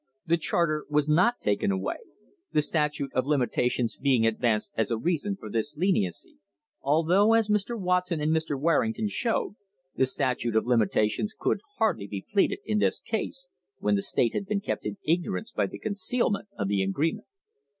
[0.25, 1.97] The charter was not taken away
[2.51, 6.39] the statute of limitations being advanced as a reason for this leni ency,
[6.81, 7.79] although, as Mr.
[7.79, 8.59] Watson and Mr.
[8.59, 9.57] Warrington showed,
[9.95, 14.47] the statute of limitations could hardly be pleaded in this case, when the state had
[14.47, 17.27] been kept in ignorance by the concealment of the agreement.